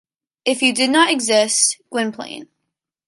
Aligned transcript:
If 0.45 0.63
you 0.63 0.73
did 0.73 0.89
not 0.89 1.11
exist, 1.11 1.79
Gwynplaine... 1.91 2.47